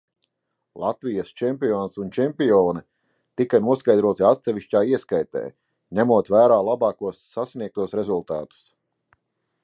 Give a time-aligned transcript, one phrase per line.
[0.83, 2.81] Latvijas čempions un čempione
[3.41, 5.43] tika noskaidroti atsevišķā ieskaitē,
[5.99, 8.65] ņemot vērā labākos sasniegtos rezultātus.